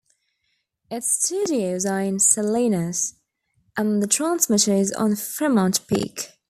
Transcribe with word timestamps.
Its 0.89 1.11
studios 1.23 1.85
are 1.85 2.01
in 2.01 2.17
Salinas, 2.17 3.19
and 3.77 4.01
the 4.01 4.07
transmitter 4.07 4.73
is 4.73 4.91
on 4.93 5.15
Fremont 5.15 5.85
Peak. 5.87 6.31